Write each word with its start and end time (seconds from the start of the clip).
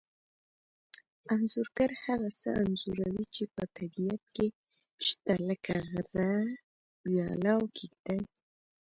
انځورګر 1.33 1.91
هغه 2.05 2.29
څه 2.39 2.49
انځوروي 2.61 3.25
چې 3.35 3.43
په 3.53 3.63
طبیعت 3.77 4.23
کې 4.35 4.47
شته 5.07 5.33
لکه 5.47 5.73
غره 6.09 6.33
ویاله 7.11 7.51
او 7.57 7.63
کېږدۍ 7.77 8.21